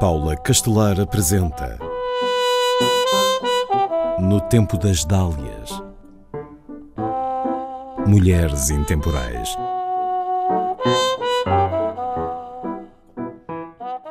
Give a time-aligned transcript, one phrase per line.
[0.00, 1.78] Paula Castelar apresenta
[4.18, 5.70] No Tempo das Dálias
[8.06, 9.54] Mulheres Intemporais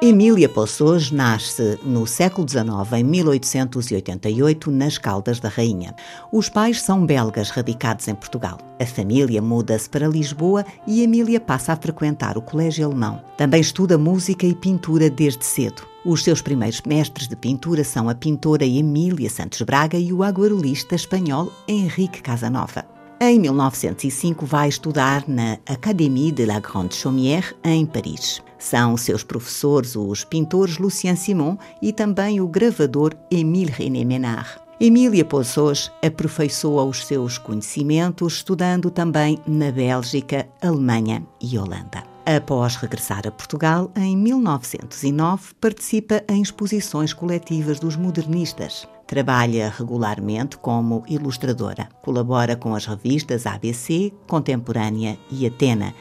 [0.10, 5.94] Emília Poços nasce no século XIX, em 1888, nas Caldas da Rainha.
[6.32, 8.58] Os pais são belgas radicados em Portugal.
[8.80, 13.22] A família muda-se para Lisboa e Emília passa a frequentar o colégio alemão.
[13.38, 15.84] Também estuda música e pintura desde cedo.
[16.04, 20.96] Os seus primeiros mestres de pintura são a pintora Emília Santos Braga e o aguarelista
[20.96, 22.84] espanhol Henrique Casanova.
[23.22, 28.42] Em 1905 vai estudar na Académie de la Grande Chaumière, em Paris.
[28.58, 34.62] São seus professores os pintores Lucien Simon e também o gravador Émile René Menard.
[34.80, 42.06] Emília Poços aperfeiçoa os seus conhecimentos estudando também na Bélgica, Alemanha e Holanda.
[42.26, 48.88] Após regressar a Portugal, em 1909 participa em exposições coletivas dos modernistas.
[49.10, 51.90] Trabalha regularmente como ilustradora.
[52.04, 55.96] Colabora com as revistas ABC, Contemporânea e Atena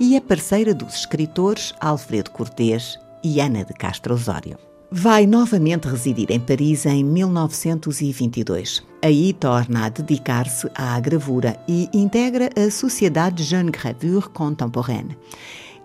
[0.00, 4.58] e é parceira dos escritores Alfredo Cortês e Ana de Castro Osório.
[4.90, 8.84] Vai novamente residir em Paris em 1922.
[9.04, 15.16] Aí torna a dedicar-se à gravura e integra a Sociedade Jeune Gravure Contemporaine.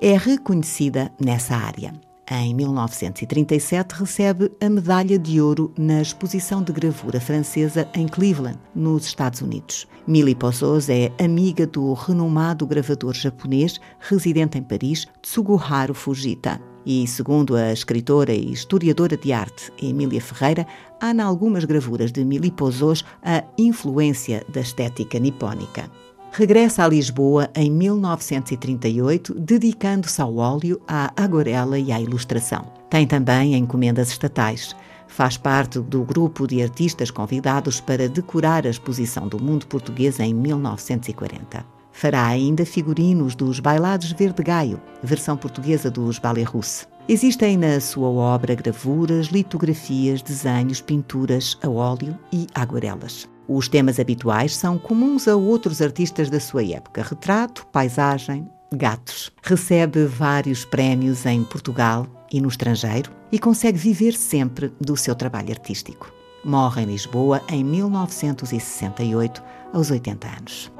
[0.01, 1.93] É reconhecida nessa área.
[2.31, 9.05] Em 1937, recebe a medalha de ouro na exposição de gravura francesa em Cleveland, nos
[9.05, 9.85] Estados Unidos.
[10.07, 16.61] Millie Pozos é amiga do renomado gravador japonês residente em Paris, Tsuguharu Fujita.
[16.85, 20.65] E, segundo a escritora e historiadora de arte Emília Ferreira,
[21.01, 25.89] há em algumas gravuras de Millie Pozos a influência da estética nipónica
[26.33, 32.65] regressa a Lisboa em 1938, dedicando-se ao óleo, à aguarela e à ilustração.
[32.89, 34.75] Tem também encomendas estatais.
[35.07, 40.33] Faz parte do grupo de artistas convidados para decorar a exposição do mundo português em
[40.33, 41.63] 1940.
[41.91, 46.87] Fará ainda figurinos dos Bailados Verde Gaio, versão portuguesa dos Ballet Russe.
[47.07, 53.31] Existem na sua obra gravuras, litografias, desenhos, pinturas a óleo e aguarelas.
[53.47, 59.31] Os temas habituais são comuns a outros artistas da sua época: retrato, paisagem, gatos.
[59.41, 65.51] Recebe vários prémios em Portugal e no estrangeiro e consegue viver sempre do seu trabalho
[65.51, 66.11] artístico.
[66.43, 69.41] Morre em Lisboa em 1968,
[69.73, 70.71] aos 80 anos.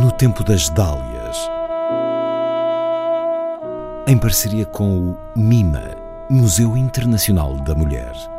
[0.00, 1.36] No Tempo das Dálias,
[4.06, 5.96] em parceria com o MIMA,
[6.28, 8.33] Museu Internacional da Mulher.